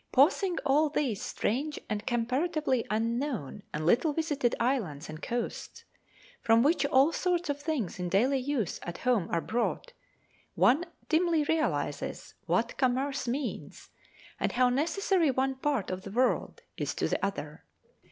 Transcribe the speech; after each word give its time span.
Passing 0.11 0.57
all 0.65 0.89
these 0.89 1.21
strange 1.21 1.77
and 1.87 2.07
comparatively 2.07 2.83
unknown 2.89 3.61
and 3.71 3.85
little 3.85 4.13
visited 4.13 4.55
islands 4.59 5.09
and 5.09 5.21
coasts, 5.21 5.83
from 6.41 6.63
which 6.63 6.87
all 6.87 7.11
sorts 7.11 7.51
of 7.51 7.61
things 7.61 7.99
in 7.99 8.09
daily 8.09 8.39
use 8.39 8.79
at 8.81 8.97
home 8.97 9.27
are 9.29 9.41
brought, 9.41 9.93
one 10.55 10.85
dimly 11.07 11.43
realises 11.43 12.33
what 12.47 12.77
commerce 12.77 13.27
means 13.27 13.91
and 14.39 14.53
how 14.53 14.69
necessary 14.69 15.29
one 15.29 15.53
part 15.53 15.91
of 15.91 16.01
the 16.01 16.09
world 16.09 16.63
is 16.77 16.95
to 16.95 17.07
the 17.07 17.23
other. 17.23 17.63